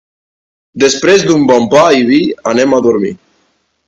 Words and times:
Després 0.83 1.25
d'un 1.27 1.45
bon 1.51 1.67
pa 1.73 1.83
i 2.01 2.07
vi 2.07 2.21
anem 2.55 2.73
a 2.79 2.81
dormir. 2.87 3.13